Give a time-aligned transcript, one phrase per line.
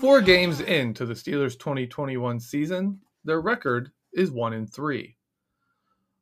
[0.00, 5.16] Four games into the Steelers' 2021 season, their record is 1 in 3.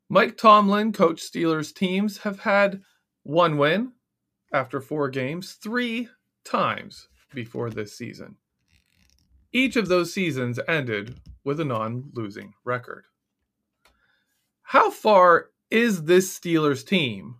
[0.08, 2.82] Mike Tomlin coached Steelers teams have had
[3.22, 3.92] one win
[4.52, 6.08] after four games three
[6.44, 8.36] times before this season.
[9.52, 13.04] Each of those seasons ended with a non losing record.
[14.62, 17.36] How far is this Steelers team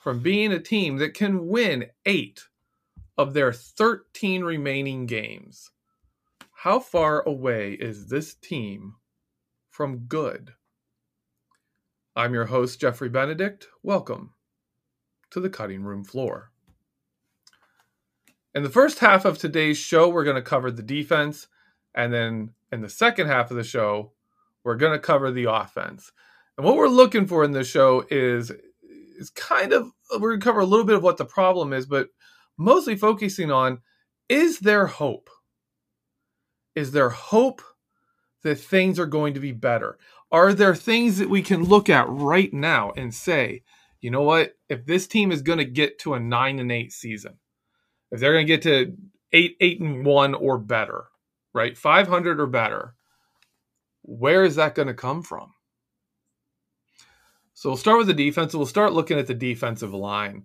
[0.00, 2.47] from being a team that can win eight
[3.18, 5.72] of their 13 remaining games?
[6.52, 8.94] How far away is this team
[9.68, 10.52] from good?
[12.14, 13.66] I'm your host, Jeffrey Benedict.
[13.82, 14.34] Welcome
[15.30, 16.52] to the cutting room floor.
[18.54, 21.48] In the first half of today's show, we're going to cover the defense.
[21.94, 24.12] And then in the second half of the show,
[24.62, 26.12] we're going to cover the offense.
[26.56, 28.52] And what we're looking for in this show is,
[29.18, 31.84] is kind of, we're going to cover a little bit of what the problem is,
[31.84, 32.08] but
[32.58, 33.80] mostly focusing on
[34.28, 35.30] is there hope?
[36.74, 37.62] Is there hope
[38.42, 39.98] that things are going to be better?
[40.30, 43.62] Are there things that we can look at right now and say,
[44.00, 44.54] you know what?
[44.68, 47.38] If this team is going to get to a nine and eight season,
[48.10, 48.94] if they're going to get to
[49.32, 51.06] eight, eight and one or better,
[51.54, 51.76] right?
[51.76, 52.94] 500 or better,
[54.02, 55.52] where is that going to come from?
[57.54, 58.54] So we'll start with the defense.
[58.54, 60.44] We'll start looking at the defensive line.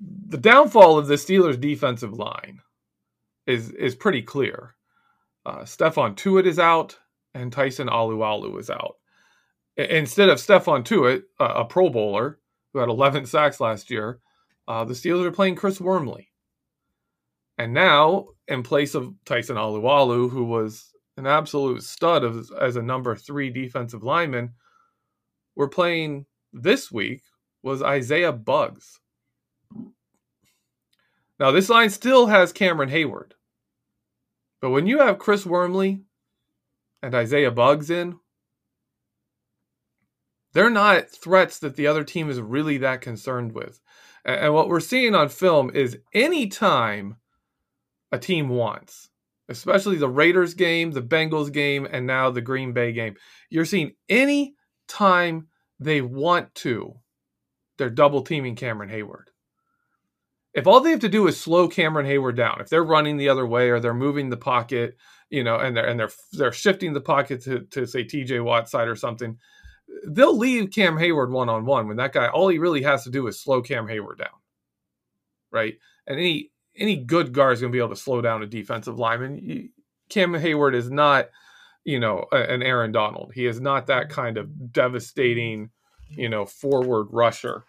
[0.00, 2.60] The downfall of the Steelers' defensive line
[3.46, 4.74] is is pretty clear.
[5.44, 6.98] Uh, Stephon Tuitt is out,
[7.34, 8.96] and Tyson Alualu is out.
[9.76, 12.40] instead of Stephon Tuitt, uh, a Pro Bowler
[12.72, 14.20] who had 11 sacks last year,
[14.68, 16.32] uh, the Steelers are playing Chris Wormley.
[17.58, 22.82] And now, in place of Tyson Alualu, who was an absolute stud of, as a
[22.82, 24.52] number three defensive lineman,
[25.54, 27.22] we're playing this week
[27.62, 29.00] was Isaiah Buggs.
[31.38, 33.32] Now, this line still has Cameron Heyward.
[34.60, 36.00] But when you have Chris Wormley
[37.02, 38.18] and Isaiah Buggs in,
[40.52, 43.80] they're not threats that the other team is really that concerned with.
[44.24, 47.16] And what we're seeing on film is any time
[48.10, 49.10] a team wants,
[49.50, 53.16] especially the Raiders game, the Bengals game, and now the Green Bay game,
[53.50, 54.54] you're seeing any
[54.88, 55.48] time
[55.78, 56.94] they want to,
[57.76, 59.26] they're double teaming Cameron Heyward
[60.56, 63.28] if all they have to do is slow Cameron Heyward down, if they're running the
[63.28, 64.96] other way or they're moving the pocket,
[65.28, 68.68] you know, and they're and they're they're shifting the pocket to, to say TJ Watt
[68.68, 69.36] side or something,
[70.06, 73.10] they'll leave Cam Heyward one on one when that guy all he really has to
[73.10, 74.28] do is slow Cam Heyward down.
[75.52, 75.74] Right?
[76.06, 78.98] And any any good guard is going to be able to slow down a defensive
[78.98, 79.70] lineman.
[80.08, 81.28] Cam Heyward is not,
[81.84, 83.32] you know, an Aaron Donald.
[83.34, 85.68] He is not that kind of devastating,
[86.08, 87.64] you know, forward rusher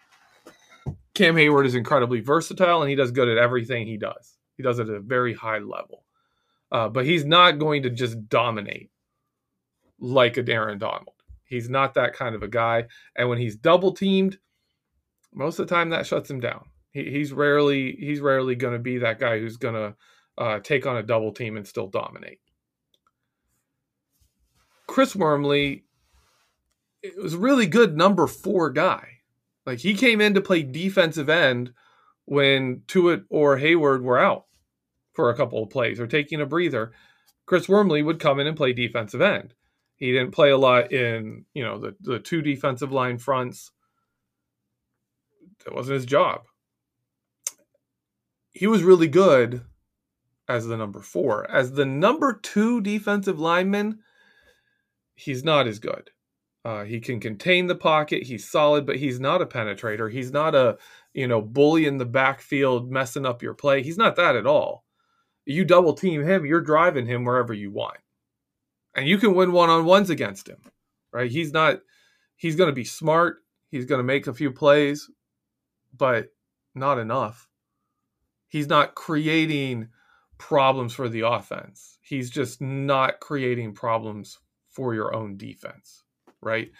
[1.18, 4.38] Cam Heyward is incredibly versatile and he does good at everything he does.
[4.56, 6.04] He does it at a very high level.
[6.70, 8.90] Uh, but he's not going to just dominate
[9.98, 11.16] like a Darren Donald.
[11.44, 12.84] He's not that kind of a guy.
[13.16, 14.38] And when he's double teamed,
[15.34, 16.66] most of the time that shuts him down.
[16.92, 19.96] He, he's rarely he's rarely going to be that guy who's going to
[20.38, 22.38] uh, take on a double team and still dominate.
[24.86, 25.84] Chris Wormley
[27.02, 29.17] it was a really good number four guy.
[29.68, 31.74] Like he came in to play defensive end
[32.24, 34.46] when Tuitt or Heyward were out
[35.12, 36.92] for a couple of plays or taking a breather.
[37.44, 39.52] Chris Wormley would come in and play defensive end.
[39.96, 43.70] He didn't play a lot in, you know, the, the two defensive line fronts.
[45.66, 46.44] That wasn't his job.
[48.52, 49.66] he was really good
[50.48, 51.50] as the number four.
[51.50, 53.98] As the number two defensive lineman,
[55.14, 56.10] he's not as good.
[56.68, 58.24] Uh, he can contain the pocket.
[58.24, 60.12] He's solid, but he's not a penetrator.
[60.12, 60.76] He's not a
[61.14, 63.82] you know bully in the backfield messing up your play.
[63.82, 64.84] He's not that at all.
[65.46, 67.96] You double team him, you're driving him wherever you want,
[68.94, 70.58] and you can win one on ones against him.
[71.10, 71.30] Right?
[71.30, 71.80] He's not.
[72.36, 73.38] He's going to be smart.
[73.70, 75.10] He's going to make a few plays,
[75.96, 76.34] but
[76.74, 77.48] not enough.
[78.46, 79.88] He's not creating
[80.36, 81.96] problems for the offense.
[82.02, 84.38] He's just not creating problems
[84.68, 86.04] for your own defense,
[86.42, 86.70] right?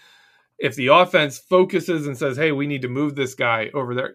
[0.58, 4.14] If the offense focuses and says, "Hey, we need to move this guy over there,"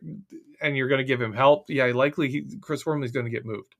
[0.61, 3.45] and you're going to give him help, yeah, likely he, Chris Wormley's going to get
[3.45, 3.75] moved.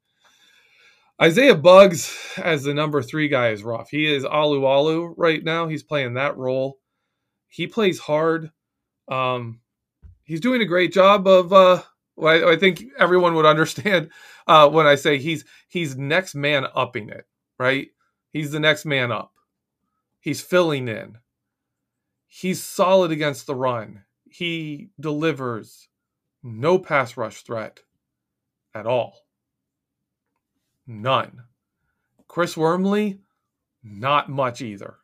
[1.22, 3.90] Isaiah Buggs as the number three guy is rough.
[3.90, 5.68] He is Alualu right now.
[5.68, 6.80] He's playing that role.
[7.50, 8.52] He plays hard.
[9.08, 9.60] Um,
[10.24, 11.82] he's doing a great job of uh,
[12.16, 14.10] well, I, I think everyone would understand
[14.48, 17.26] uh, when I say he's he's next man upping it,
[17.60, 17.88] right?
[18.32, 19.34] He's the next man up.
[20.20, 21.18] He's filling in.
[22.36, 24.04] He's solid against the run.
[24.30, 25.88] He delivers
[26.42, 27.82] no pass rush threat
[28.74, 29.28] at all.
[30.88, 31.44] None.
[32.28, 33.20] Chris Wormley,
[33.84, 34.98] not much either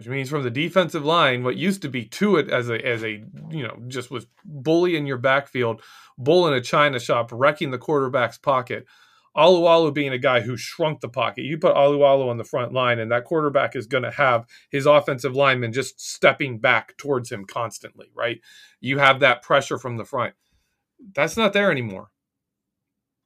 [0.00, 3.22] which means from the defensive line, what used to be Tuitt as a as a
[3.50, 5.82] you know just was bullying your backfield,
[6.16, 8.86] bull in a china shop, wrecking the quarterback's pocket.
[9.36, 11.44] Alualu being a guy who shrunk the pocket.
[11.44, 14.86] You put Alualu on the front line, and that quarterback is going to have his
[14.86, 18.40] offensive lineman just stepping back towards him constantly, right?
[18.80, 20.34] You have that pressure from the front.
[21.14, 22.10] That's not there anymore.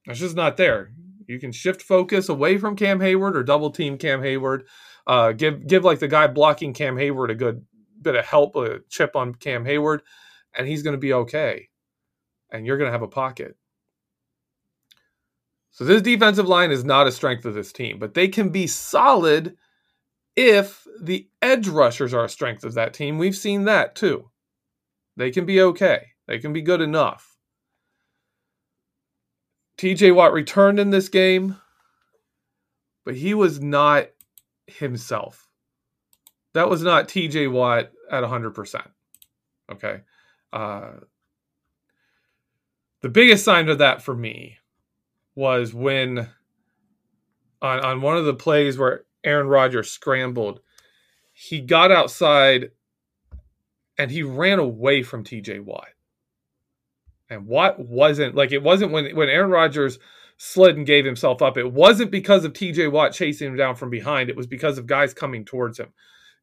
[0.05, 0.91] That's just not there.
[1.27, 4.61] You can shift focus away from Cam Heyward or double team Cam Heyward.
[5.07, 7.65] uh, give give like the guy blocking Cam Heyward a good
[8.01, 9.99] bit of help, a chip on Cam Heyward,
[10.55, 11.69] and he's going to be okay.
[12.51, 13.57] And you're going to have a pocket.
[15.75, 18.65] So this defensive line is not a strength of this team, but they can be
[18.65, 19.57] solid
[20.37, 23.17] if the edge rushers are a strength of that team.
[23.17, 24.29] We've seen that too.
[25.17, 26.07] They can be okay.
[26.27, 27.29] They can be good enough.
[29.77, 31.57] TJ Watt returned in this game,
[33.03, 34.07] but he was not
[34.67, 35.49] himself.
[36.53, 38.87] That was not TJ Watt at 100%.
[39.73, 39.99] Okay.
[40.53, 40.91] Uh,
[43.01, 44.59] the biggest sign of that for me
[45.35, 46.29] was when
[47.61, 50.61] on, on one of the plays where Aaron Rodgers scrambled,
[51.33, 52.71] he got outside
[53.97, 55.87] and he ran away from TJ Watt.
[57.29, 59.97] And Watt wasn't like it wasn't when when Aaron Rodgers
[60.37, 61.57] slid and gave himself up.
[61.57, 64.85] It wasn't because of TJ Watt chasing him down from behind, it was because of
[64.85, 65.93] guys coming towards him.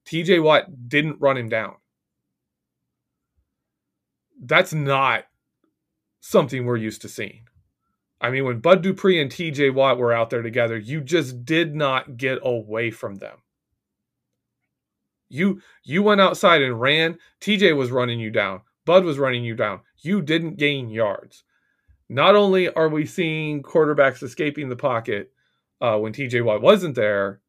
[0.07, 1.75] TJ Watt didn't run him down.
[4.45, 5.25] That's not
[6.21, 7.45] something we're used to seeing.
[8.23, 11.75] I mean, when Bud Dupree and TJ Watt were out there together, you just did
[11.75, 13.39] not get away from them.
[15.29, 17.19] You you went outside and ran.
[17.41, 18.63] TJ was running you down.
[18.87, 19.81] Bud was running you down.
[19.99, 21.45] You didn't gain yards
[22.13, 25.33] not only are we seeing quarterbacks escaping the pocket
[25.81, 27.41] uh, when TJ Watt wasn't there,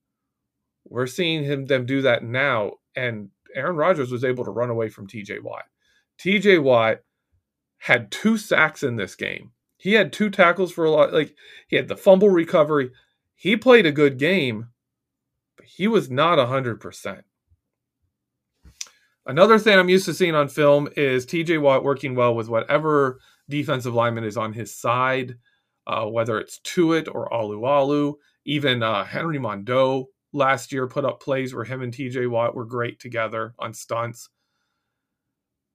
[0.85, 2.71] we're seeing him them do that now.
[2.95, 5.65] And Aaron Rodgers was able to run away from TJ Watt.
[6.17, 6.99] TJ Watt
[7.77, 9.51] had two sacks in this game.
[9.83, 11.11] He had two tackles for a lot.
[11.11, 11.35] Like
[11.67, 12.91] he had the fumble recovery.
[13.35, 14.69] He played a good game,
[15.57, 17.25] but he was not hundred percent.
[19.25, 23.19] Another thing I'm used to seeing on film is TJ Watt working well with whatever
[23.49, 25.35] defensive lineman is on his side,
[25.85, 28.13] uh, whether it's Tuitt or Alualu.
[28.45, 32.63] Even uh, Henry Mondeaux last year put up plays where him and TJ Watt were
[32.63, 34.29] great together on stunts.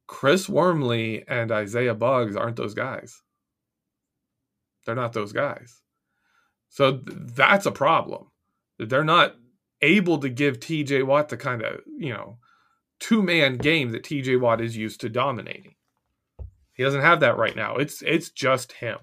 [0.07, 3.21] Chris Wormley and Isaiah Buggs aren't those guys.
[4.89, 5.83] They're not those guys.
[6.71, 8.29] So th- that's a problem.
[8.79, 9.35] They're not
[9.83, 12.39] able to give TJ Watt the kind of, you know,
[12.99, 15.75] two man game that TJ Watt is used to dominating.
[16.73, 17.77] He doesn't have that right now.
[17.77, 18.97] It's it's just him.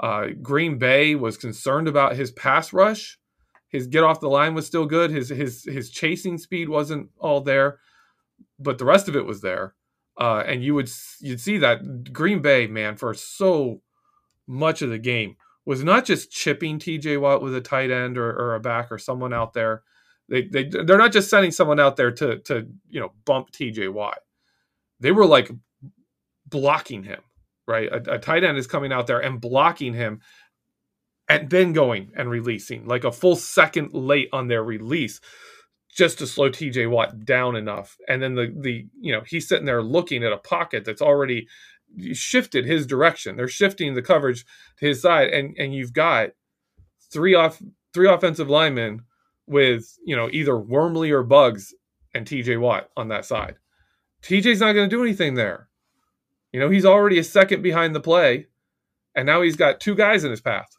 [0.00, 3.16] Uh, Green Bay was concerned about his pass rush.
[3.68, 5.12] His get off the line was still good.
[5.12, 7.78] His his his chasing speed wasn't all there,
[8.58, 9.76] but the rest of it was there.
[10.18, 13.82] Uh, and you would you'd see that Green Bay man for so
[14.50, 18.28] much of the game was not just chipping TJ Watt with a tight end or,
[18.28, 19.82] or a back or someone out there.
[20.28, 23.92] They they they're not just sending someone out there to to you know bump TJ
[23.92, 24.18] Watt.
[24.98, 25.50] They were like
[26.46, 27.20] blocking him,
[27.66, 27.88] right?
[27.88, 30.20] A, a tight end is coming out there and blocking him
[31.28, 35.20] and then going and releasing like a full second late on their release
[35.96, 37.96] just to slow TJ Watt down enough.
[38.08, 41.46] And then the the you know, he's sitting there looking at a pocket that's already
[42.12, 43.36] shifted his direction.
[43.36, 44.44] They're shifting the coverage
[44.78, 46.30] to his side, and and you've got
[47.10, 49.02] three off three offensive linemen
[49.46, 51.74] with you know either Wormley or Buggs
[52.14, 52.56] and T.J.
[52.56, 53.56] Watt on that side.
[54.22, 55.68] TJ's not going to do anything there.
[56.52, 58.48] You know, he's already a second behind the play,
[59.14, 60.76] and now he's got two guys in his path.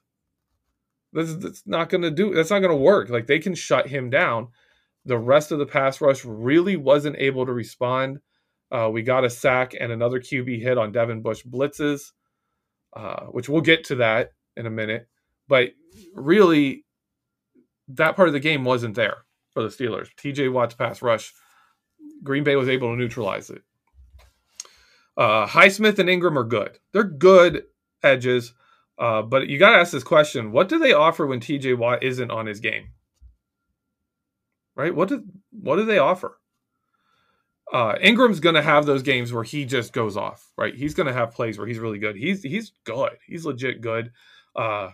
[1.14, 2.34] That's, that's not going to do.
[2.34, 3.10] That's not going to work.
[3.10, 4.50] Like they can shut him down.
[5.06, 8.20] The rest of the pass rush really wasn't able to respond.
[8.72, 12.12] Uh, we got a sack and another QB hit on Devin Bush blitzes,
[12.96, 15.08] uh, which we'll get to that in a minute.
[15.48, 15.72] But
[16.14, 16.86] really,
[17.90, 19.18] that part of the game wasn't there
[19.52, 20.08] for the Steelers.
[20.16, 21.34] TJ Watt's pass rush,
[22.24, 23.62] Green Bay was able to neutralize it.
[25.18, 26.80] Uh, Highsmith and Ingram are good.
[26.94, 27.64] They're good
[28.02, 28.54] edges,
[28.98, 32.04] uh, but you got to ask this question: What do they offer when TJ Watt
[32.04, 32.90] isn't on his game?
[34.76, 34.96] Right?
[34.96, 36.40] What do what do they offer?
[37.72, 40.52] Uh, Ingram's going to have those games where he just goes off.
[40.58, 40.76] Right?
[40.76, 42.16] He's going to have plays where he's really good.
[42.16, 43.18] He's he's good.
[43.26, 44.12] He's legit good.
[44.56, 44.92] Uh,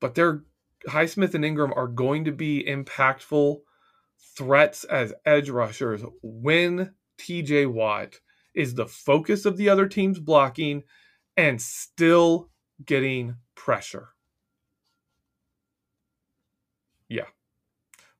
[0.00, 0.42] but they're
[0.88, 3.60] Highsmith and Ingram are going to be impactful
[4.36, 8.20] threats as edge rushers when TJ Watt
[8.54, 10.82] is the focus of the other team's blocking
[11.36, 12.50] and still
[12.84, 14.08] getting pressure.
[17.08, 17.26] Yeah.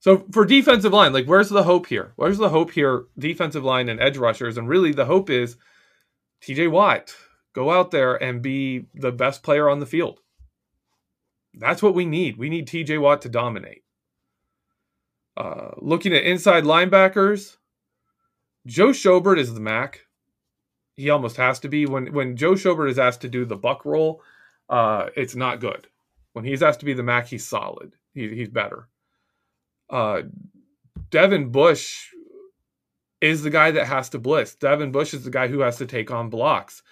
[0.02, 2.12] So for defensive line, like where's the hope here?
[2.16, 3.04] Where's the hope here?
[3.16, 4.58] Defensive line and edge rushers.
[4.58, 5.56] And really the hope is
[6.42, 7.14] TJ Watt,
[7.52, 10.18] go out there and be the best player on the field.
[11.54, 12.36] That's what we need.
[12.36, 13.84] We need TJ Watt to dominate.
[15.36, 17.58] Uh, looking at inside linebackers,
[18.66, 20.00] Joe Schobert is the Mack.
[20.96, 21.86] He almost has to be.
[21.86, 24.20] When when Joe Schobert is asked to do the buck role,
[24.68, 25.86] uh, it's not good.
[26.32, 27.94] When he's asked to be the Mack, he's solid.
[28.14, 28.88] He, he's better.
[29.92, 30.22] Uh,
[31.10, 32.08] Devin Bush
[33.20, 34.56] is the guy that has to blitz.
[34.56, 36.82] Devin Bush is the guy who has to take on blocks.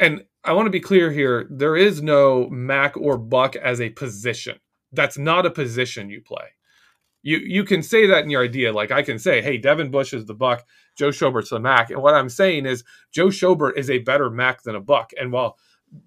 [0.00, 3.90] And I want to be clear here there is no Mack or Buck as a
[3.90, 4.58] position.
[4.90, 6.46] That's not a position you play.
[7.22, 8.72] You you can say that in your idea.
[8.72, 11.90] Like I can say, hey, Devin Bush is the Buck, Joe Schobert's the Mack.
[11.90, 15.12] And what I'm saying is Joe Schobert is a better Mack than a Buck.
[15.20, 15.56] And while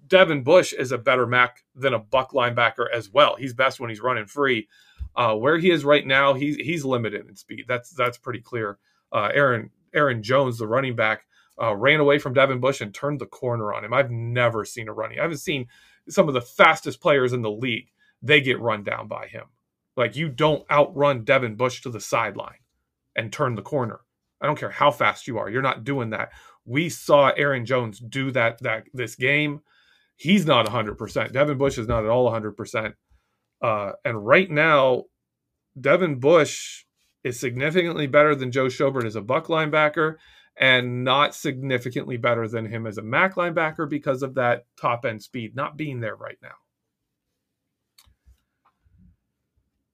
[0.08, 3.36] Devin Bush is a better Mack than a Buck linebacker as well.
[3.36, 4.68] He's best when he's running free.
[5.16, 7.64] Uh, where he is right now, he's he's limited in speed.
[7.68, 8.78] That's that's pretty clear.
[9.12, 11.26] Uh, Aaron Aaron Jones, the running back,
[11.60, 13.94] uh, ran away from Devin Bush and turned the corner on him.
[13.94, 15.18] I've never seen a running.
[15.18, 15.68] I haven't seen
[16.08, 17.90] some of the fastest players in the league.
[18.22, 19.44] They get run down by him.
[19.96, 22.58] Like you don't outrun Devin Bush to the sideline
[23.16, 24.00] and turn the corner.
[24.40, 25.48] I don't care how fast you are.
[25.48, 26.32] You're not doing that.
[26.66, 29.60] We saw Aaron Jones do that that this game.
[30.16, 31.32] He's not 100%.
[31.32, 32.94] Devin Bush is not at all 100%.
[33.62, 35.04] Uh, and right now,
[35.80, 36.84] Devin Bush
[37.24, 40.16] is significantly better than Joe Schobert as a buck linebacker
[40.56, 45.22] and not significantly better than him as a Mack linebacker because of that top end
[45.22, 46.54] speed not being there right now.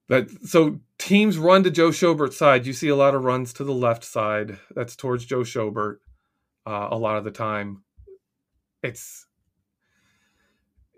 [0.09, 2.65] That so teams run to Joe Schobert's side.
[2.65, 4.59] You see a lot of runs to the left side.
[4.75, 5.97] That's towards Joe Schobert
[6.65, 7.83] uh, a lot of the time.
[8.83, 9.25] It's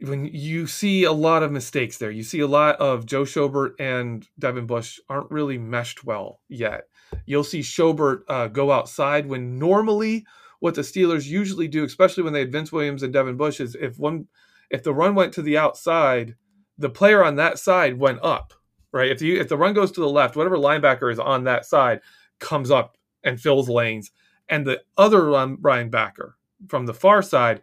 [0.01, 2.11] when you see a lot of mistakes there.
[2.11, 6.87] You see a lot of Joe Schobert and Devin Bush aren't really meshed well yet.
[7.25, 10.25] You'll see Schobert uh, go outside when normally
[10.59, 13.75] what the Steelers usually do, especially when they had Vince Williams and Devin Bush, is
[13.75, 14.27] if one
[14.69, 16.35] if the run went to the outside,
[16.77, 18.53] the player on that side went up.
[18.91, 19.11] Right.
[19.11, 22.01] If you if the run goes to the left, whatever linebacker is on that side
[22.39, 24.11] comes up and fills lanes,
[24.49, 26.33] and the other linebacker
[26.67, 27.61] from the far side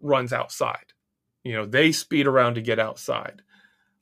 [0.00, 0.89] runs outside.
[1.44, 3.42] You know, they speed around to get outside.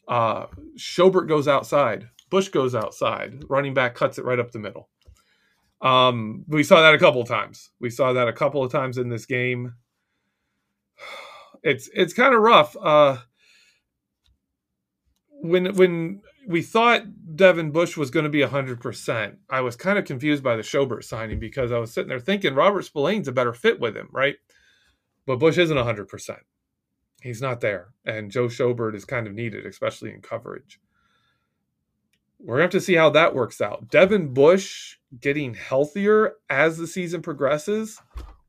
[0.06, 2.08] Uh, Schobert goes outside.
[2.30, 3.44] Bush goes outside.
[3.48, 4.88] Running back cuts it right up the middle.
[5.80, 7.70] Um, we saw that a couple of times.
[7.80, 9.74] We saw that a couple of times in this game.
[11.62, 12.76] It's it's kind of rough.
[12.76, 13.18] Uh,
[15.40, 17.02] when when we thought
[17.36, 21.04] Devin Bush was going to be 100%, I was kind of confused by the Schobert
[21.04, 24.36] signing because I was sitting there thinking Robert Spillane's a better fit with him, right?
[25.26, 26.38] But Bush isn't 100%.
[27.22, 27.88] He's not there.
[28.04, 30.80] And Joe Schobert is kind of needed, especially in coverage
[32.40, 33.90] we're going to have to see how that works out.
[33.90, 38.00] Devin Bush getting healthier as the season progresses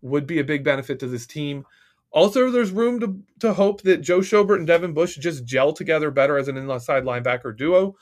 [0.01, 1.65] would be a big benefit to this team.
[2.11, 6.11] Also, there's room to, to hope that Joe Schobert and Devin Bush just gel together
[6.11, 7.95] better as an inside linebacker duo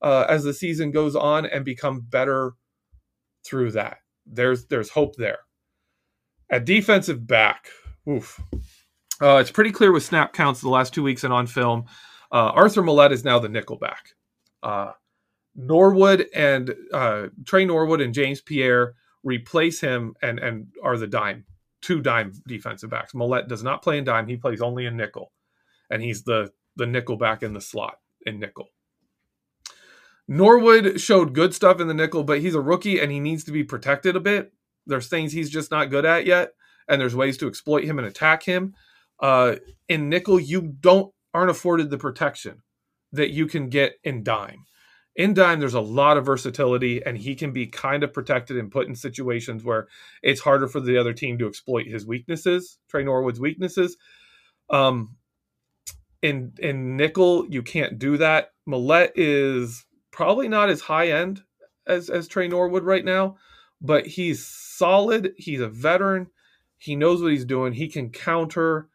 [0.00, 2.52] uh, as the season goes on and become better
[3.44, 3.98] through that.
[4.26, 5.40] There's there's hope there.
[6.50, 7.68] At defensive back,
[8.08, 8.40] oof.
[9.22, 11.84] Uh, it's pretty clear with snap counts the last two weeks and on film.
[12.32, 14.14] Uh, Arthur Maulet is now the nickel back.
[14.62, 14.92] Uh,
[15.54, 21.44] Norwood and uh, Tre Norwood and James Pierre replace him and and are the dime
[21.82, 23.12] two dime defensive backs.
[23.14, 25.30] Maulet does not play in dime; he plays only in nickel,
[25.90, 28.70] and he's the the nickel back in the slot in nickel.
[30.26, 33.52] Norwood showed good stuff in the nickel, but he's a rookie and he needs to
[33.52, 34.52] be protected a bit.
[34.86, 36.54] There's things he's just not good at yet,
[36.88, 38.74] and there's ways to exploit him and attack him.
[39.22, 39.56] Uh,
[39.88, 42.62] in nickel, you don't aren't afforded the protection
[43.12, 44.66] that you can get in dime.
[45.14, 48.70] In dime, there's a lot of versatility, and he can be kind of protected and
[48.70, 49.88] put in situations where
[50.22, 53.96] it's harder for the other team to exploit his weaknesses, Tre Norwood's weaknesses.
[54.70, 55.16] Um,
[56.22, 58.52] in in nickel, you can't do that.
[58.66, 61.42] Maulet is probably not as high end
[61.86, 63.36] as as Tre Norwood right now,
[63.80, 65.34] but he's solid.
[65.36, 66.28] He's a veteran.
[66.78, 67.74] He knows what he's doing.
[67.74, 68.88] He can counter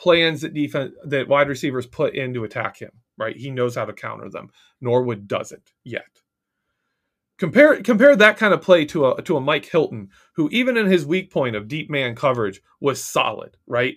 [0.00, 2.90] plans that defense that wide receivers put in to attack him.
[3.16, 4.48] Right, he knows how to counter them.
[4.80, 6.22] Norwood doesn't yet.
[7.38, 10.86] Compare compare that kind of play to a to a Mike Hilton, who even in
[10.86, 13.96] his weak point of deep man coverage was solid, right?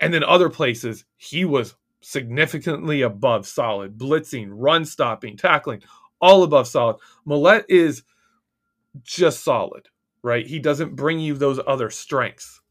[0.00, 5.82] And then other places he was significantly above solid, blitzing, run stopping, tackling,
[6.20, 6.96] all above solid.
[7.26, 8.02] Maulet is
[9.02, 9.88] just solid,
[10.22, 10.46] right?
[10.46, 12.61] He doesn't bring you those other strengths.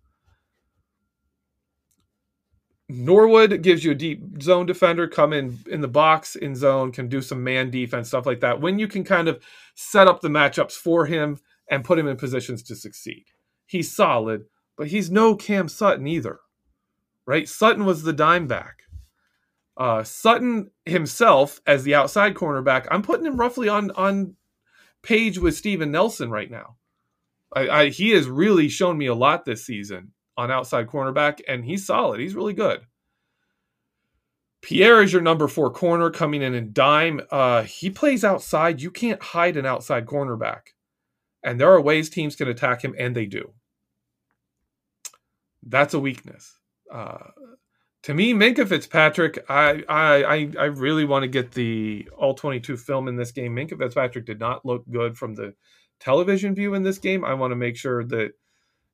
[2.92, 7.08] Norwood gives you a deep zone defender, come in in the box, in zone, can
[7.08, 8.62] do some man defense, stuff like that.
[8.62, 9.44] When you can kind of
[9.76, 11.38] set up the matchups for him
[11.70, 13.26] and put him in positions to succeed.
[13.66, 14.44] He's solid,
[14.78, 16.40] but he's no Cam Sutton either,
[17.26, 17.48] right?
[17.48, 18.84] Sutton was the dime back.
[19.78, 24.36] Uh, Sutton himself as the outside cornerback, I'm putting him roughly on on
[25.02, 26.76] page with Steven Nelson right now.
[27.56, 31.64] I, I, he has really shown me a lot this season on outside cornerback, and
[31.64, 32.20] he's solid.
[32.20, 32.82] He's really good.
[34.62, 37.22] Pierre is your number four corner coming in in dime.
[37.32, 38.82] Uh, he plays outside.
[38.82, 40.74] You can't hide an outside cornerback,
[41.44, 43.54] and there are ways teams can attack him, and they do.
[45.64, 46.58] That's a weakness.
[46.92, 47.30] Uh,
[48.04, 53.08] to me, Minkah Fitzpatrick, I I I really want to get the all 22 film
[53.08, 53.56] in this game.
[53.56, 55.54] Minkah Fitzpatrick did not look good from the
[56.00, 57.24] television view in this game.
[57.24, 58.32] I want to make sure that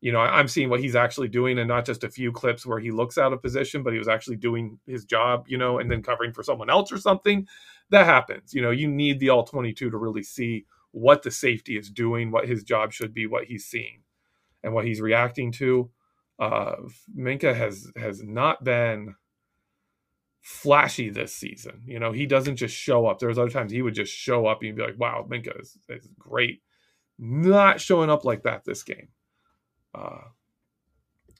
[0.01, 2.79] you know I'm seeing what he's actually doing and not just a few clips where
[2.79, 5.89] he looks out of position, but he was actually doing his job, you know, and
[5.89, 7.47] then covering for someone else or something.
[7.89, 8.53] That happens.
[8.53, 12.31] You know, you need the all 22 to really see what the safety is doing,
[12.31, 14.01] what his job should be, what he's seeing,
[14.63, 15.89] and what he's reacting to
[16.39, 16.75] uh,
[17.17, 19.15] Minkah has has not been
[20.41, 21.81] flashy this season.
[21.86, 23.19] You know, he doesn't just show up.
[23.19, 26.07] There's other times he would just show up and be like, wow, Minkah is, is
[26.17, 26.62] great.
[27.19, 29.10] Not showing up like that this game.
[29.93, 30.21] Uh,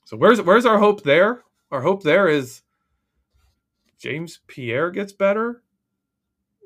[0.06, 1.44] so where's where's our hope there?
[1.72, 2.62] Our hope there is
[4.00, 5.64] James Pierre gets better.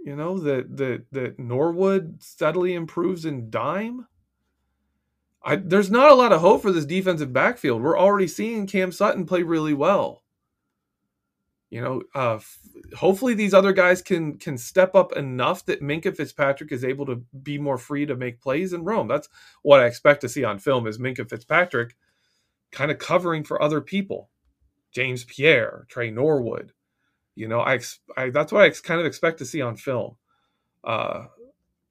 [0.06, 4.08] You know, that that that Norwood steadily improves in dime.
[5.44, 7.82] I, there's not a lot of hope for this defensive backfield.
[7.82, 10.21] We're already seeing Cam Sutton play really well.
[11.72, 12.60] You know, uh, f-
[12.98, 17.24] hopefully these other guys can can step up enough that Minkah Fitzpatrick is able to
[17.42, 19.08] be more free to make plays in roam.
[19.08, 19.30] That's
[19.64, 21.96] what I expect to see on film is Minkah Fitzpatrick
[22.74, 24.30] kind of covering for other people.
[24.92, 26.74] James Pierre, Tre Norwood.
[27.36, 27.80] You know, I,
[28.18, 30.18] I that's what I kind of expect to see on film.
[30.84, 31.28] Uh,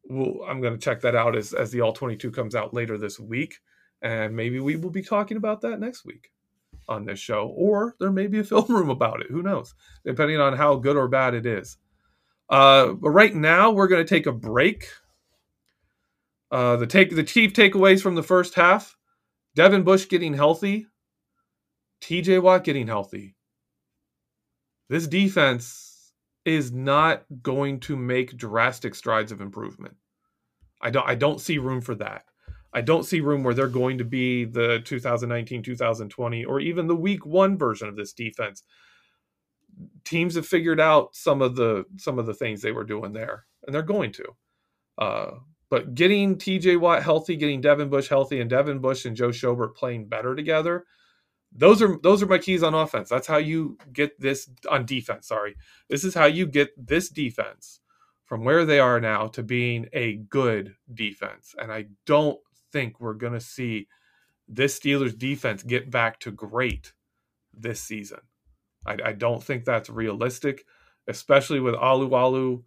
[0.04, 2.98] we'll, I'm going to check that out as, as the All 22 comes out later
[2.98, 3.60] this week.
[4.02, 6.30] And maybe we will be talking about that next week
[6.90, 7.52] on this show.
[7.56, 9.28] Or there may be a film room about it.
[9.30, 9.74] Who knows?
[10.04, 11.78] Depending on how good or bad it is.
[12.50, 14.88] Uh, but right now, we're going to take a break.
[16.50, 18.96] Uh, the take the chief takeaways from the first half:
[19.54, 20.86] Devin Bush getting healthy,
[22.00, 22.40] T.J.
[22.40, 23.36] Watt getting healthy.
[24.88, 26.12] This defense
[26.44, 29.94] is not going to make drastic strides of improvement.
[30.80, 32.24] I don't I don't see room for that.
[32.72, 36.96] I don't see room where they're going to be the 2019 2020 or even the
[36.96, 38.62] week 1 version of this defense.
[40.04, 43.46] Teams have figured out some of the some of the things they were doing there
[43.66, 44.24] and they're going to.
[44.98, 45.30] Uh,
[45.70, 49.74] but getting TJ Watt healthy, getting Devin Bush healthy and Devin Bush and Joe Schobert
[49.74, 50.84] playing better together
[51.52, 53.08] those are those are my keys on offense.
[53.08, 55.26] That's how you get this on defense.
[55.28, 55.56] Sorry,
[55.88, 57.80] this is how you get this defense
[58.24, 61.54] from where they are now to being a good defense.
[61.58, 62.38] And I don't
[62.72, 63.88] think we're going to see
[64.48, 66.92] this Steelers defense get back to great
[67.54, 68.20] this season.
[68.86, 70.64] I, I don't think that's realistic,
[71.06, 72.62] especially with Alualu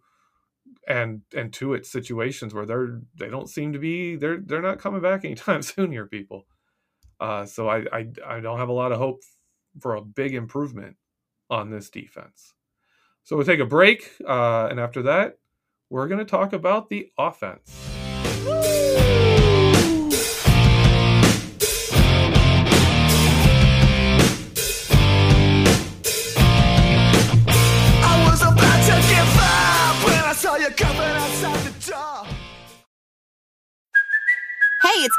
[0.88, 5.02] and and Tuitt situations where they're they don't seem to be they're they're not coming
[5.02, 6.46] back anytime soon here, people.
[7.20, 9.22] Uh, so I, I I don't have a lot of hope
[9.80, 10.96] for a big improvement
[11.50, 12.54] on this defense.
[13.24, 15.38] So we'll take a break, uh, and after that,
[15.88, 17.93] we're going to talk about the offense.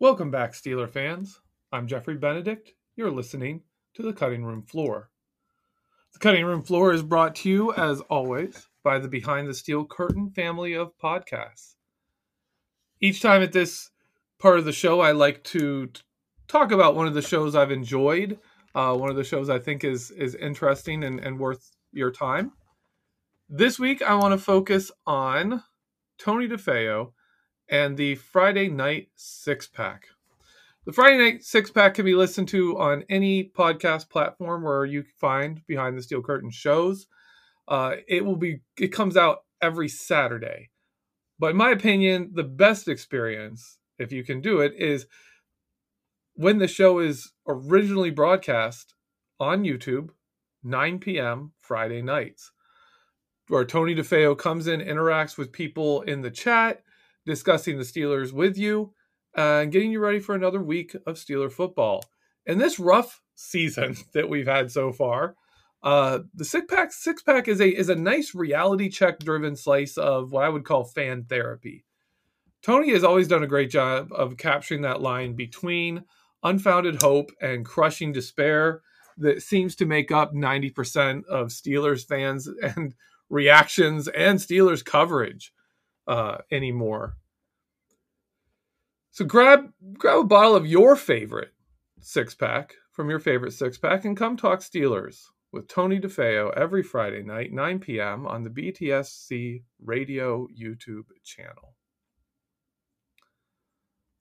[0.00, 1.40] Welcome back, Steeler fans.
[1.72, 2.70] I'm Jeffrey Benedict.
[2.94, 3.62] You're listening
[3.94, 5.10] to the Cutting Room Floor.
[6.12, 9.84] The Cutting Room Floor is brought to you, as always, by the Behind the Steel
[9.84, 11.74] Curtain family of podcasts.
[13.00, 13.90] Each time at this
[14.38, 15.90] part of the show, I like to
[16.46, 18.38] talk about one of the shows I've enjoyed,
[18.76, 22.52] uh, one of the shows I think is is interesting and, and worth your time.
[23.48, 25.64] This week, I want to focus on
[26.18, 27.14] Tony DeFeo
[27.68, 30.08] and the Friday Night Six Pack.
[30.84, 35.04] The Friday Night Six Pack can be listened to on any podcast platform where you
[35.20, 37.06] find Behind the Steel Curtain shows.
[37.66, 40.70] Uh, it will be it comes out every Saturday,
[41.38, 45.06] but in my opinion, the best experience, if you can do it, is
[46.34, 48.94] when the show is originally broadcast
[49.38, 50.10] on YouTube,
[50.62, 51.52] 9 p.m.
[51.60, 52.52] Friday nights,
[53.48, 56.82] where Tony DeFeo comes in, interacts with people in the chat,
[57.28, 58.92] discussing the Steelers with you,
[59.36, 62.04] uh, and getting you ready for another week of Steeler football.
[62.44, 65.36] In this rough season that we've had so far,
[65.82, 69.96] uh, the six pack six pack is a is a nice reality check driven slice
[69.96, 71.84] of what I would call fan therapy.
[72.62, 76.04] Tony has always done a great job of capturing that line between
[76.42, 78.82] unfounded hope and crushing despair
[79.16, 82.94] that seems to make up 90% of Steelers fans and
[83.28, 85.52] reactions and Steelers coverage
[86.08, 87.16] uh, anymore.
[89.12, 91.52] So grab grab a bottle of your favorite
[92.00, 96.82] six pack from your favorite six pack and come talk Steelers with Tony DeFeo every
[96.82, 98.26] Friday night, 9 p.m.
[98.26, 101.74] on the BTSC Radio YouTube channel.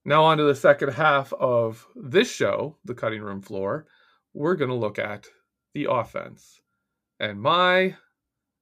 [0.05, 3.87] Now, on to the second half of this show, The Cutting Room Floor.
[4.33, 5.27] We're going to look at
[5.73, 6.61] the offense.
[7.19, 7.97] And my,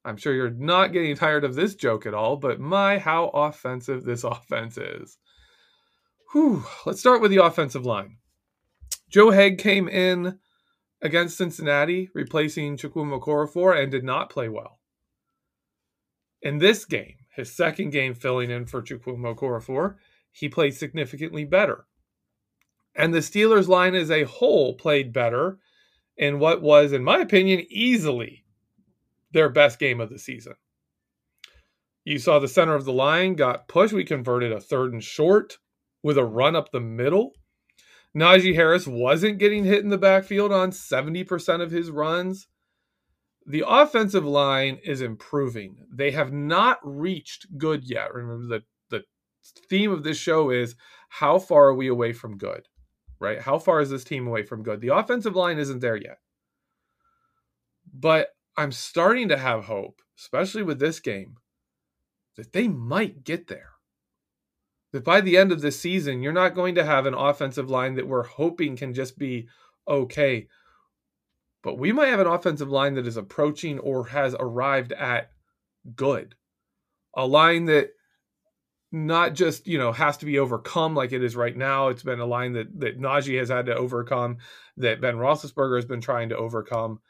[0.06, 4.04] I'm sure you're not getting tired of this joke at all, but my, how offensive
[4.04, 5.18] this offense is.
[6.32, 6.64] Whew.
[6.86, 8.18] Let's start with the offensive line.
[9.10, 10.38] Joe Haeg came in
[11.02, 14.80] against Cincinnati, replacing Chukwuma Okorafor, and did not play well.
[16.42, 19.96] In this game, his second game filling in for Chukwuma Okorafor,
[20.32, 21.86] he played significantly better.
[22.96, 25.58] And the Steelers line as a whole played better
[26.16, 28.45] in what was, in my opinion, easily
[29.32, 30.54] their best game of the season.
[32.06, 33.94] You saw the center of the line got pushed.
[33.94, 35.58] We converted a third and short
[36.04, 37.34] with a run up the middle.
[38.16, 42.48] Najee Harris wasn't getting hit in the backfield on 70% of his runs.
[43.46, 45.78] The offensive line is improving.
[45.92, 48.14] They have not reached good yet.
[48.14, 49.04] Remember, the, the
[49.70, 50.76] theme of this show is
[51.10, 52.68] how far are we away from good,
[53.20, 53.42] right?
[53.42, 54.80] How far is this team away from good?
[54.80, 56.20] The offensive line isn't there yet.
[57.94, 61.38] But I'm starting to have hope, especially with this game,
[62.38, 63.76] that they might get there
[64.96, 67.96] that by the end of the season, you're not going to have an offensive line
[67.96, 69.46] that we're hoping can just be
[69.86, 70.48] okay.
[71.64, 75.32] But we might have an offensive line that is approaching or has arrived at
[75.98, 76.36] good.
[77.14, 77.90] A line that
[78.90, 81.90] not just, you know, has to be overcome like it is right now.
[81.90, 84.38] It's been a line that that Najee has had to overcome,
[84.78, 87.02] that Ben Roethlisberger has been trying to overcome,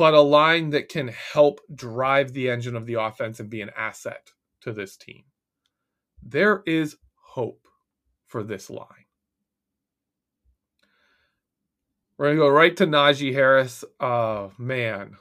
[0.00, 3.70] but a line that can help drive the engine of the offense and be an
[3.76, 5.24] asset to this team
[6.22, 7.66] there is hope
[8.26, 8.86] for this line.
[12.16, 13.84] We're going to go right to Najee Harris.
[13.98, 15.16] Oh, man.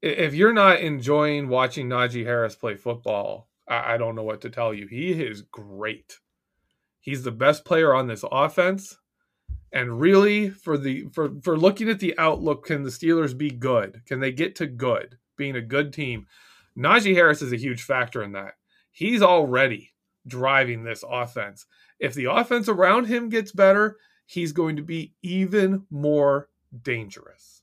[0.00, 4.74] If you're not enjoying watching Najee Harris play football, I don't know what to tell
[4.74, 4.88] you.
[4.88, 6.18] He is great.
[7.00, 8.98] He's the best player on this offense.
[9.72, 14.02] And really, for the for for looking at the outlook, can the Steelers be good?
[14.06, 16.26] Can they get to good, being a good team?
[16.76, 18.54] Najee Harris is a huge factor in that
[18.92, 19.92] he's already
[20.26, 21.66] driving this offense.
[21.98, 26.48] If the offense around him gets better, he's going to be even more
[26.82, 27.62] dangerous.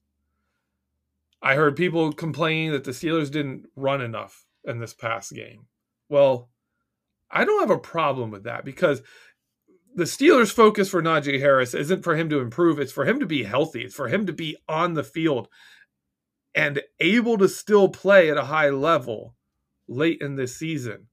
[1.42, 5.68] I heard people complaining that the Steelers didn't run enough in this past game.
[6.10, 6.50] Well,
[7.32, 9.02] I don't have a problem with that because
[9.96, 13.26] the Steelers' focus for Najee Harris isn't for him to improve, it's for him to
[13.26, 15.48] be healthy, it's for him to be on the field
[16.56, 19.36] and able to still play at a high level
[19.88, 21.08] late in this season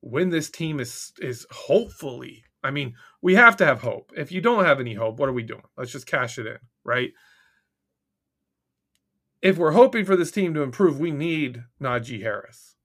[0.00, 4.12] when this team is is hopefully I mean, we have to have hope.
[4.16, 5.62] If you don't have any hope, what are we doing?
[5.76, 7.10] Let's just cash it in, right?
[9.40, 12.76] If we're hoping for this team to improve, we need Najee Harris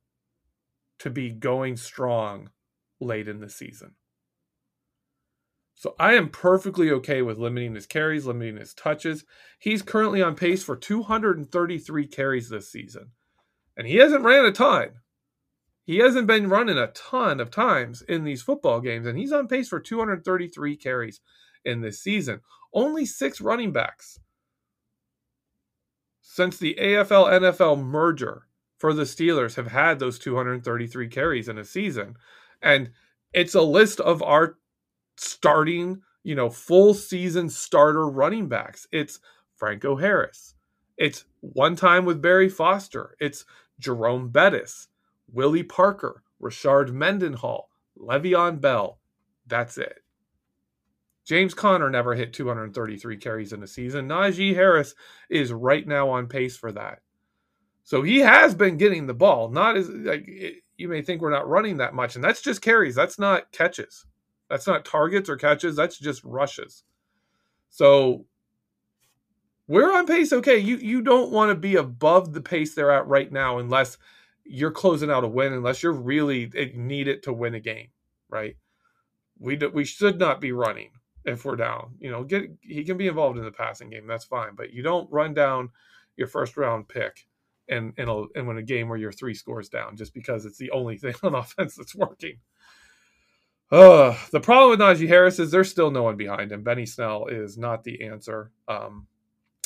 [1.00, 2.52] to be going strong
[3.02, 3.96] late in the season.
[5.76, 9.26] So I am perfectly okay with limiting his carries, limiting his touches.
[9.60, 13.12] He's currently on pace for 233 carries this season.
[13.78, 15.02] And he hasn't ran a ton.
[15.84, 19.48] He hasn't been running a ton of times in these football games, and he's on
[19.48, 21.20] pace for 233 carries
[21.64, 22.40] in this season.
[22.74, 24.20] Only six running backs
[26.22, 31.64] since the AFL NFL merger for the Steelers have had those 233 carries in a
[31.64, 32.16] season.
[32.62, 32.92] And
[33.32, 34.58] it's a list of our
[35.16, 38.88] starting, you know, full season starter running backs.
[38.92, 39.20] It's
[39.56, 40.56] Franco Harris.
[40.98, 43.16] It's one time with Barry Foster.
[43.20, 43.46] It's
[43.80, 44.88] Jerome Bettis.
[45.32, 49.00] Willie Parker, Rashard Mendenhall, Le'Veon Bell.
[49.48, 50.00] That's it.
[51.26, 54.08] James Conner never hit 233 carries in a season.
[54.08, 54.94] Najee Harris
[55.30, 57.00] is right now on pace for that.
[57.84, 59.50] So he has been getting the ball.
[59.50, 62.62] Not as like it, you may think we're not running that much, and that's just
[62.62, 62.96] carries.
[62.96, 64.06] That's not catches.
[64.50, 65.76] That's not targets or catches.
[65.76, 66.84] That's just rushes.
[67.70, 68.26] So
[69.68, 70.32] we're on pace.
[70.32, 73.98] Okay, you you don't want to be above the pace they're at right now, unless
[74.46, 77.88] you're closing out a win unless you're really eh, need it to win a game,
[78.30, 78.56] right?
[79.40, 80.92] We do, we should not be running
[81.26, 81.96] if we're down.
[82.00, 84.84] You know, get he can be involved in the passing game, that's fine, but you
[84.84, 85.70] don't run down
[86.16, 87.26] your first round pick
[87.68, 90.60] and in a and win a game where you're three scores down just because it's
[90.60, 92.38] the only thing on offense that's working.
[93.72, 96.64] Uh, the problem with Najee Harris is there's still no one behind him.
[96.64, 98.52] Benny Snell is not the answer.
[98.68, 99.08] Um,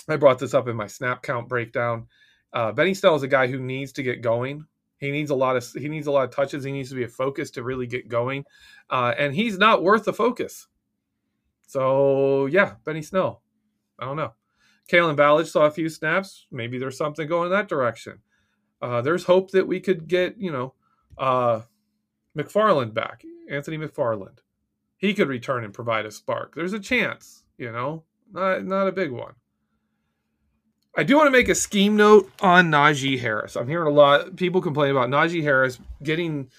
[0.07, 2.07] I brought this up in my snap count breakdown.
[2.53, 4.65] Uh, Benny Snell is a guy who needs to get going.
[4.97, 6.63] He needs a lot of he needs a lot of touches.
[6.63, 8.43] He needs to be a focus to really get going,
[8.89, 10.67] uh, and he's not worth the focus.
[11.67, 13.41] So yeah, Benny Snell.
[13.97, 14.33] I don't know.
[14.91, 16.47] Kalen Ballage saw a few snaps.
[16.51, 18.19] Maybe there's something going in that direction.
[18.81, 20.73] Uh, there's hope that we could get you know
[21.17, 21.61] uh,
[22.37, 24.39] McFarland back, Anthony McFarland.
[24.97, 26.55] He could return and provide a spark.
[26.55, 29.33] There's a chance, you know, not not a big one.
[30.95, 33.55] I do want to make a scheme note on Najee Harris.
[33.55, 36.49] I'm hearing a lot people complain about Najee Harris getting,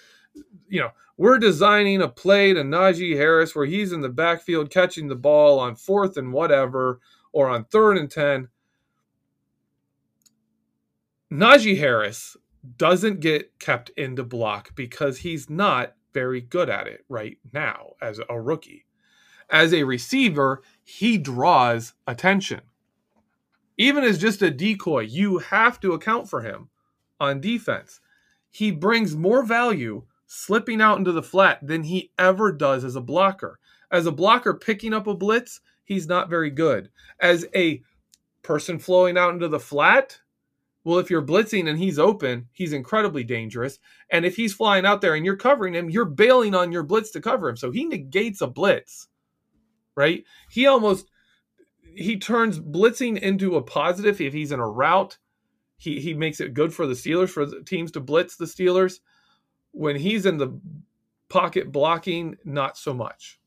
[0.68, 5.08] you know, we're designing a play to Najee Harris where he's in the backfield catching
[5.08, 7.00] the ball on fourth and whatever,
[7.32, 8.48] or on third and 10.
[11.30, 12.36] Najee Harris
[12.76, 18.20] doesn't get kept into block because he's not very good at it right now as
[18.28, 18.86] a rookie.
[19.48, 22.60] As a receiver, he draws attention
[23.80, 26.68] even as just a decoy, you have to account for him
[27.18, 27.98] on defense.
[28.50, 33.00] He brings more value slipping out into the flat than he ever does as a
[33.00, 33.58] blocker.
[33.90, 36.90] As a blocker picking up a blitz, he's not very good.
[37.20, 37.80] As a
[38.42, 40.20] person flowing out into the flat,
[40.82, 43.78] well, if you're blitzing and he's open, he's incredibly dangerous.
[44.10, 47.10] And if he's flying out there and you're covering him, you're bailing on your blitz
[47.12, 47.56] to cover him.
[47.56, 49.08] So he negates a blitz,
[49.94, 50.24] right?
[50.50, 51.10] He almost
[51.94, 55.18] he turns blitzing into a positive if he's in a route.
[55.76, 59.00] He he makes it good for the Steelers for the teams to blitz the Steelers.
[59.72, 60.58] When he's in the
[61.28, 63.38] pocket blocking, not so much.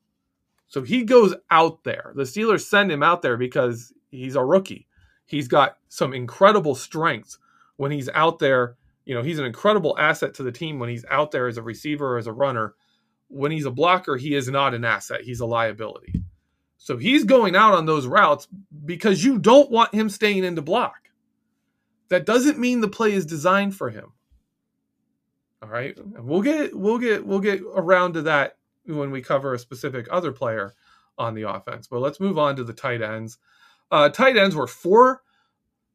[0.68, 2.14] So he goes out there.
[2.16, 4.88] The Steelers send him out there because he's a rookie.
[5.34, 7.40] He's got some incredible strengths
[7.78, 8.76] when he's out there.
[9.04, 11.64] You know, he's an incredible asset to the team when he's out there as a
[11.64, 12.76] receiver or as a runner.
[13.30, 15.22] When he's a blocker, he is not an asset.
[15.22, 16.22] He's a liability.
[16.78, 18.48] So he's going out on those routes
[18.86, 21.10] because you don't want him staying in the block.
[22.10, 24.12] That doesn't mean the play is designed for him.
[25.64, 25.98] All right.
[25.98, 30.32] We'll get we'll get we'll get around to that when we cover a specific other
[30.32, 30.76] player
[31.18, 31.88] on the offense.
[31.88, 33.40] But let's move on to the tight ends.
[33.94, 35.22] Uh, tight ends were four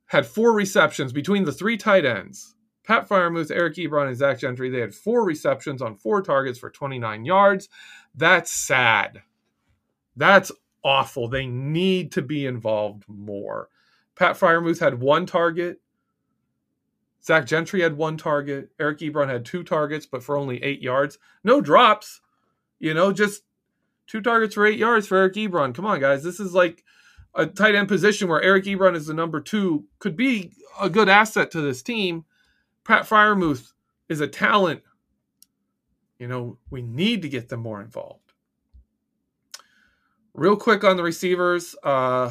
[0.06, 2.54] had four receptions between the three tight ends.
[2.84, 6.70] Pat Freiermuth, Eric Ebron, and Zach Gentry, they had four receptions on four targets for
[6.70, 7.68] 29 yards.
[8.14, 9.22] That's sad.
[10.16, 10.52] That's
[10.84, 11.28] awful.
[11.28, 13.68] They need to be involved more.
[14.14, 15.80] Pat Freiermuth had one target.
[17.22, 18.70] Zach Gentry had one target.
[18.78, 21.18] Eric Ebron had two targets, but for only eight yards.
[21.42, 22.20] No drops.
[22.78, 23.42] You know, just
[24.06, 25.74] two targets for eight yards for Eric Ebron.
[25.74, 26.22] Come on, guys.
[26.22, 26.84] This is like
[27.34, 31.08] a tight end position where Eric Ebron is the number two, could be a good
[31.08, 32.24] asset to this team.
[32.84, 33.72] Pat Freiermuth
[34.08, 34.82] is a talent.
[36.18, 38.32] You know, we need to get them more involved.
[40.34, 42.30] Real quick on the receivers, uh,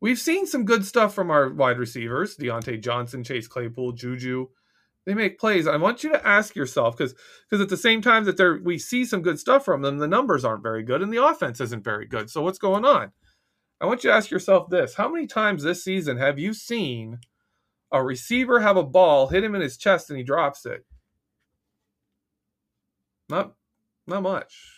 [0.00, 4.48] we've seen some good stuff from our wide receivers: Diontae Johnson, Chase Claypool, Juju.
[5.06, 5.66] They make plays.
[5.66, 7.14] I want you to ask yourself because
[7.48, 10.08] because at the same time that they we see some good stuff from them, the
[10.08, 12.28] numbers aren't very good and the offense isn't very good.
[12.28, 13.12] So what's going on?
[13.80, 17.20] I want you to ask yourself this: How many times this season have you seen
[17.92, 20.84] a receiver have a ball hit him in his chest and he drops it?
[23.28, 23.54] Not
[24.06, 24.72] not much.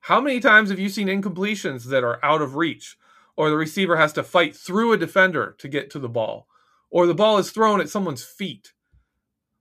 [0.00, 2.96] How many times have you seen incompletions that are out of reach,
[3.36, 6.46] or the receiver has to fight through a defender to get to the ball,
[6.90, 8.72] or the ball is thrown at someone's feet?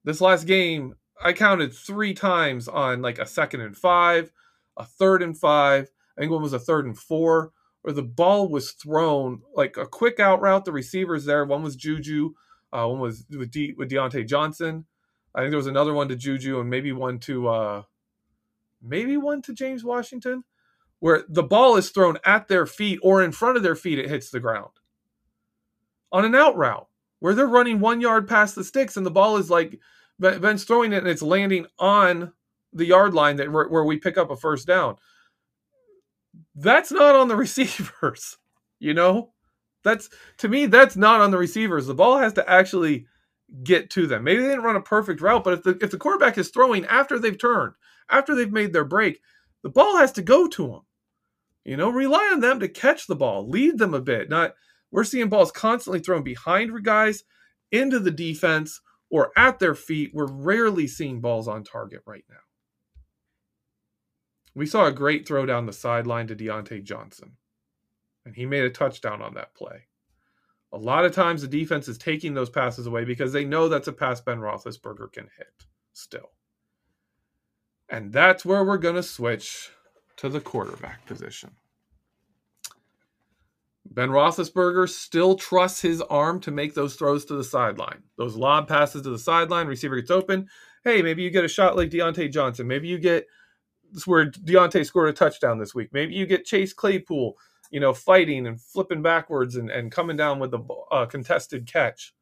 [0.03, 4.31] This last game, I counted three times on like a second and five,
[4.75, 5.89] a third and five.
[6.17, 9.85] I think one was a third and four, where the ball was thrown like a
[9.85, 10.65] quick out route.
[10.65, 12.33] The receivers there, one was Juju,
[12.71, 14.85] uh, one was with, De- with Diontae Johnson.
[15.35, 17.83] I think there was another one to Juju and maybe one to uh,
[18.81, 20.43] maybe one to James Washington,
[20.99, 24.09] where the ball is thrown at their feet or in front of their feet, it
[24.09, 24.71] hits the ground.
[26.11, 26.87] On an out route,
[27.19, 29.79] where they're running one yard past the sticks and the ball is like
[30.19, 32.31] Ben's throwing it and it's landing on
[32.71, 34.95] the yard line that where we pick up a first down.
[36.55, 38.37] That's not on the receivers,
[38.79, 39.31] you know?
[39.83, 41.87] That's to me, that's not on the receivers.
[41.87, 43.05] The ball has to actually
[43.63, 44.23] get to them.
[44.23, 46.85] Maybe they didn't run a perfect route, but if the if the quarterback is throwing
[46.85, 47.73] after they've turned,
[48.09, 49.19] after they've made their break,
[49.61, 50.81] the ball has to go to them.
[51.65, 54.29] You know, rely on them to catch the ball, lead them a bit.
[54.29, 54.53] Not
[54.91, 57.23] we're seeing balls constantly thrown behind guys
[57.71, 60.11] into the defense or at their feet.
[60.13, 62.35] We're rarely seeing balls on target right now.
[64.55, 67.37] We saw a great throw down the sideline to Diontae Johnson,
[68.25, 69.87] and he made a touchdown on that play.
[70.71, 73.87] A lot of times the defense is taking those passes away because they know that's
[73.87, 76.31] a pass Ben Roethlisberger can hit still.
[77.89, 79.69] And that's where we're going to switch
[80.17, 81.51] to the quarterback position.
[83.85, 88.01] Ben Roethlisberger still trusts his arm to make those throws to the sideline.
[88.17, 90.47] Those lob passes to the sideline, receiver gets open.
[90.83, 92.67] Hey, maybe you get a shot like Diontae Johnson.
[92.67, 93.27] Maybe you get
[94.05, 95.89] where Diontae scored a touchdown this week.
[95.91, 97.35] Maybe you get Chase Claypool,
[97.71, 102.13] you know, fighting and flipping backwards and, and coming down with a uh, contested catch.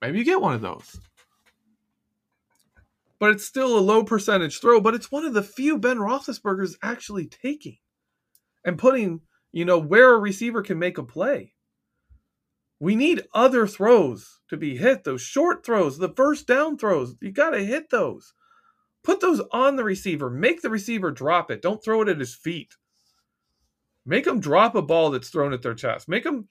[0.00, 0.98] Maybe you get one of those
[3.22, 4.80] but it's still a low percentage throw.
[4.80, 7.78] But it's one of the few Ben Roethlisberger's actually taking
[8.64, 9.20] and putting,
[9.52, 11.54] you know, where a receiver can make a play.
[12.80, 15.04] We need other throws to be hit.
[15.04, 18.34] Those short throws, the first down throws, you got to hit those.
[19.04, 20.30] Put those on the receiver.
[20.30, 21.62] Make the receiver drop it.
[21.62, 22.76] Don't throw it at his feet.
[24.06, 26.08] Make them drop a ball that's thrown at their chest.
[26.08, 26.48] Make them,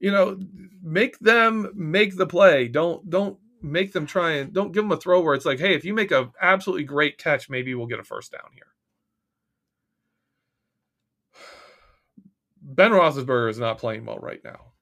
[0.00, 0.38] you know,
[0.82, 2.68] make them make the play.
[2.68, 5.74] Don't don't make them try and don't give them a throw where it's like, hey,
[5.74, 8.66] if you make a absolutely great catch, maybe we'll get a first down here.
[12.62, 14.72] Ben Roethlisberger is not playing well right now,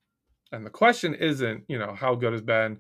[0.52, 2.79] and the question isn't, you know, how good has Ben.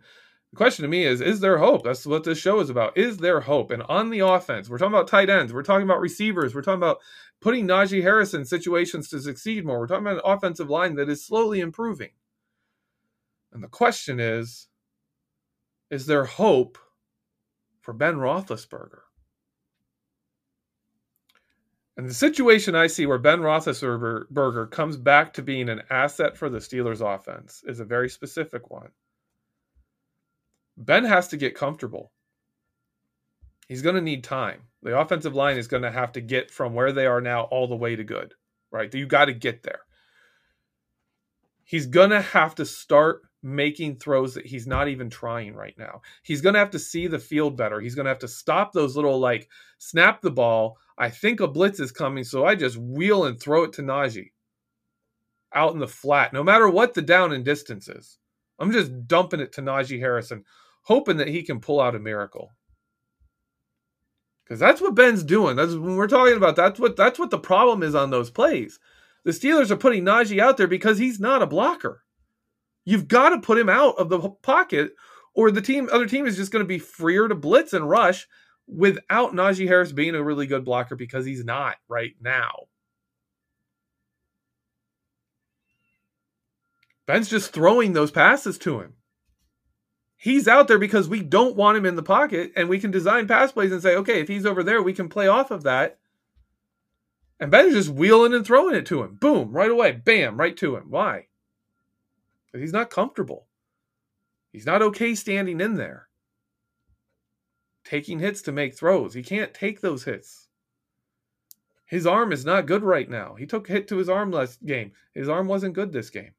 [0.56, 1.84] The question to me is, is there hope?
[1.84, 2.96] That's what this show is about.
[2.96, 3.70] Is there hope?
[3.70, 6.80] And on the offense, we're talking about tight ends, we're talking about receivers, we're talking
[6.80, 6.96] about
[7.42, 9.78] putting Najee Harris in situations to succeed more.
[9.78, 12.12] We're talking about an offensive line that is slowly improving.
[13.52, 14.68] And the question is,
[15.90, 16.78] is there hope
[17.82, 19.00] for Ben Roethlisberger?
[21.98, 26.48] And the situation I see where Ben Roethlisberger comes back to being an asset for
[26.48, 28.88] the Steelers offense is a very specific one.
[30.76, 32.12] Ben has to get comfortable.
[33.68, 34.62] He's going to need time.
[34.82, 37.66] The offensive line is going to have to get from where they are now all
[37.66, 38.34] the way to good,
[38.70, 38.92] right?
[38.94, 39.80] You got to get there.
[41.64, 46.02] He's going to have to start making throws that he's not even trying right now.
[46.22, 47.80] He's going to have to see the field better.
[47.80, 50.78] He's going to have to stop those little like snap the ball.
[50.98, 54.30] I think a blitz is coming, so I just wheel and throw it to Najee
[55.52, 58.18] out in the flat, no matter what the down and distance is.
[58.58, 60.44] I'm just dumping it to Najee Harrison,
[60.86, 62.52] hoping that he can pull out a miracle.
[64.44, 65.56] Because that's what Ben's doing.
[65.56, 68.78] That's when we're talking about that's what that's what the problem is on those plays.
[69.24, 72.04] The Steelers are putting Najee out there because he's not a blocker.
[72.84, 74.92] You've got to put him out of the pocket,
[75.34, 78.28] or the team, other team is just going to be freer to blitz and rush
[78.68, 82.52] without Najee Harris being a really good blocker because he's not right now.
[87.06, 88.94] Ben's just throwing those passes to him.
[90.26, 93.28] He's out there because we don't want him in the pocket, and we can design
[93.28, 96.00] pass plays and say, okay, if he's over there, we can play off of that.
[97.38, 99.14] And Ben's just wheeling and throwing it to him.
[99.20, 99.92] Boom, right away.
[99.92, 100.86] Bam, right to him.
[100.90, 101.28] Why?
[102.52, 103.46] he's not comfortable.
[104.50, 106.08] He's not okay standing in there,
[107.84, 109.14] taking hits to make throws.
[109.14, 110.48] He can't take those hits.
[111.84, 113.36] His arm is not good right now.
[113.36, 114.90] He took a hit to his arm last game.
[115.14, 116.32] His arm wasn't good this game.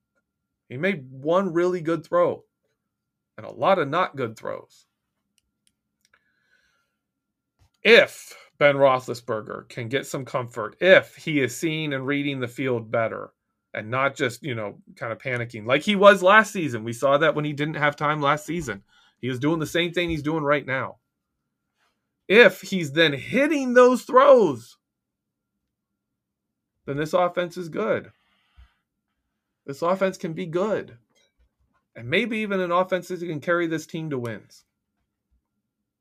[0.68, 2.44] He made one really good throw
[3.38, 4.86] and a lot of not good throws.
[7.84, 12.92] If Ben Roethlisberger can get some comfort, if he is seeing and reading the field
[12.92, 13.32] better
[13.74, 16.84] and not just, you know, kind of panicking like he was last season.
[16.84, 18.84] We saw that when he didn't have time last season.
[19.22, 20.98] He was doing the same thing he's doing right now.
[22.28, 24.78] If he's then hitting those throws,
[26.86, 28.12] then this offense is good.
[29.66, 30.98] This offense can be good.
[31.98, 34.66] And maybe even an offense that can carry this team to wins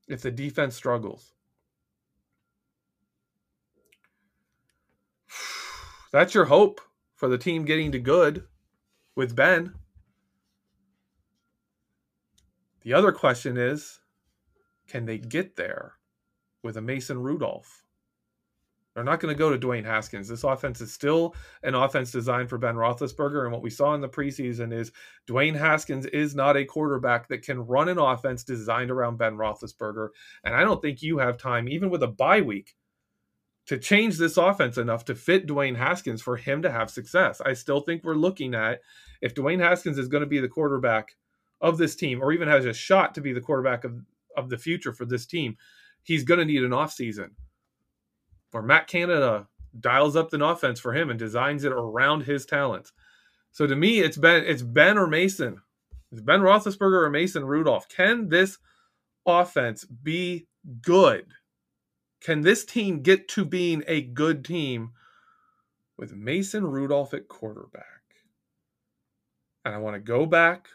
[0.06, 1.32] if the defense struggles.
[6.12, 6.82] That's your hope
[7.14, 8.44] for the team getting to good
[9.14, 9.74] with Ben.
[12.82, 14.00] The other question is
[14.86, 15.94] can they get there
[16.62, 17.85] with a Mason Rudolph?
[18.96, 20.26] They're not going to go to Dwayne Haskins.
[20.26, 23.42] This offense is still an offense designed for Ben Roethlisberger.
[23.42, 24.90] And what we saw in the preseason is
[25.28, 30.08] Dwayne Haskins is not a quarterback that can run an offense designed around Ben Roethlisberger.
[30.44, 32.74] And I don't think you have time, even with a bye week,
[33.66, 37.42] to change this offense enough to fit Dwayne Haskins for him to have success.
[37.44, 38.80] I still think we're looking at
[39.20, 41.16] if Dwayne Haskins is going to be the quarterback
[41.60, 44.00] of this team, or even has a shot to be the quarterback of,
[44.38, 45.58] of the future for this team,
[46.02, 47.32] he's going to need an offseason
[48.50, 52.92] where Matt Canada dials up an offense for him and designs it around his talents.
[53.52, 55.60] So to me, it's Ben, it's Ben or Mason.
[56.12, 57.88] It's Ben Roethlisberger or Mason Rudolph.
[57.88, 58.58] Can this
[59.26, 60.46] offense be
[60.82, 61.26] good?
[62.20, 64.92] Can this team get to being a good team
[65.98, 67.84] with Mason Rudolph at quarterback?
[69.64, 70.68] And I want to go back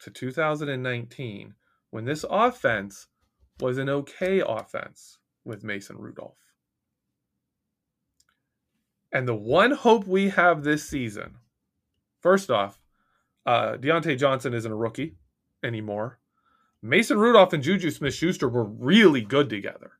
[0.00, 1.54] to 2019
[1.90, 3.06] when this offense
[3.60, 6.47] was an okay offense with Mason Rudolph.
[9.12, 11.36] And the one hope we have this season,
[12.20, 12.80] first off,
[13.46, 15.16] uh, Diontae Johnson isn't a rookie
[15.64, 16.18] anymore.
[16.82, 19.92] Mason Rudolph and Juju Smith Schuster were really good together.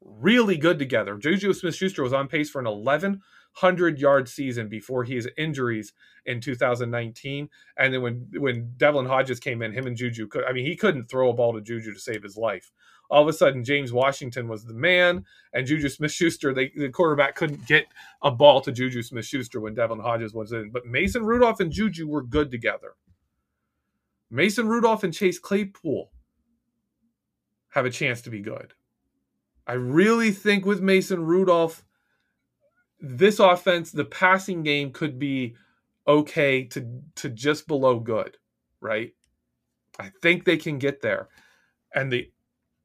[0.00, 1.16] Really good together.
[1.16, 5.92] Juju Smith Schuster was on pace for an 1,100 yard season before his injuries
[6.24, 7.48] in 2019.
[7.76, 10.76] And then when, when Devlin Hodges came in, him and Juju could, I mean, he
[10.76, 12.70] couldn't throw a ball to Juju to save his life
[13.12, 17.34] all of a sudden James Washington was the man, and Juju Smith Schuster, the quarterback
[17.34, 17.84] couldn't get
[18.22, 20.70] a ball to Juju Smith Schuster when Devlin Hodges was in.
[20.70, 22.94] But Mason Rudolph and Juju were good together.
[24.30, 26.10] Mason Rudolph and Chase Claypool
[27.68, 28.72] have a chance to be good.
[29.66, 31.84] I really think with Mason Rudolph,
[32.98, 35.54] this offense, the passing game could be
[36.08, 38.38] okay to to just below good,
[38.80, 39.12] right?
[40.00, 41.28] I think they can get there.
[41.94, 42.31] And the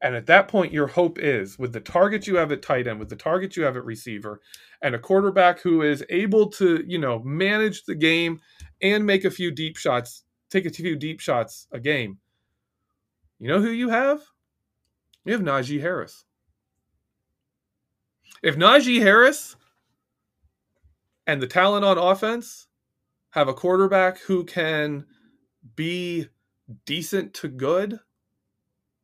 [0.01, 2.99] and at that point, your hope is with the target you have at tight end,
[2.99, 4.41] with the target you have at receiver,
[4.81, 8.39] and a quarterback who is able to, you know, manage the game
[8.81, 12.19] and make a few deep shots, take a few deep shots a game.
[13.39, 14.21] You know who you have?
[15.25, 16.25] You have Najee Harris.
[18.43, 19.55] If Najee Harris
[21.25, 22.67] and the talent on offense
[23.31, 25.05] have a quarterback who can
[25.75, 26.27] be
[26.85, 27.99] decent to good,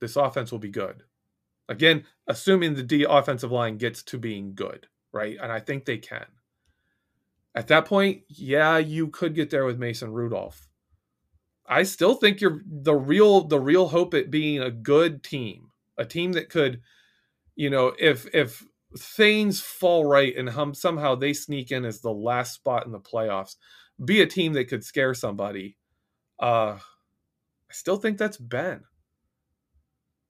[0.03, 1.03] this offense will be good.
[1.69, 5.37] Again, assuming the D offensive line gets to being good, right?
[5.41, 6.25] And I think they can.
[7.55, 10.67] At that point, yeah, you could get there with Mason Rudolph.
[11.65, 16.03] I still think you're the real the real hope at being a good team, a
[16.03, 16.81] team that could,
[17.55, 18.65] you know, if if
[18.97, 22.99] things fall right and hum, somehow they sneak in as the last spot in the
[22.99, 23.55] playoffs,
[24.03, 25.77] be a team that could scare somebody.
[26.41, 28.83] Uh, I still think that's Ben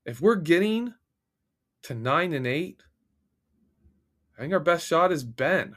[0.05, 0.93] if we're getting
[1.83, 2.83] to nine and eight,
[4.37, 5.75] I think our best shot is Ben.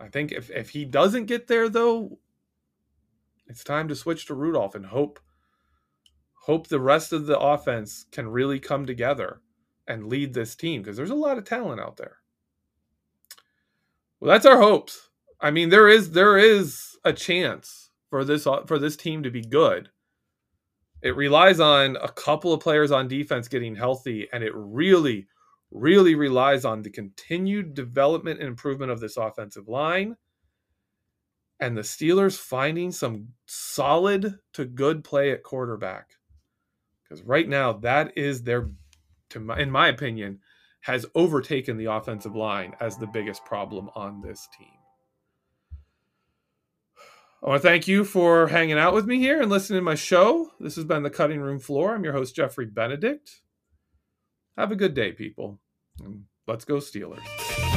[0.00, 2.18] I think if, if he doesn't get there though,
[3.46, 5.20] it's time to switch to Rudolph and hope
[6.42, 9.40] hope the rest of the offense can really come together
[9.86, 12.16] and lead this team because there's a lot of talent out there.
[14.18, 15.08] Well, that's our hopes.
[15.40, 19.42] I mean, there is there is a chance for this for this team to be
[19.42, 19.90] good.
[21.02, 25.26] It relies on a couple of players on defense getting healthy, and it really,
[25.70, 30.16] really relies on the continued development and improvement of this offensive line
[31.62, 36.10] and the Steelers finding some solid to good play at quarterback.
[37.04, 38.70] Because right now, that is their,
[39.30, 40.40] to my, in my opinion,
[40.80, 44.81] has overtaken the offensive line as the biggest problem on this team.
[47.44, 49.96] I want to thank you for hanging out with me here and listening to my
[49.96, 50.52] show.
[50.60, 51.92] This has been the Cutting Room Floor.
[51.92, 53.40] I'm your host, Jeffrey Benedict.
[54.56, 55.58] Have a good day, people.
[56.46, 57.71] Let's go Steelers.